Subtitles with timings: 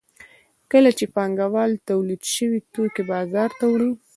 [0.71, 3.91] کله چې پانګوال تولید شوي توکي بازار ته وړي